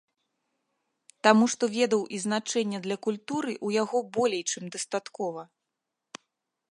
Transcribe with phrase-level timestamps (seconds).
[1.27, 5.41] Таму што ведаў і значэння для культуры у яго болей чым дастаткова.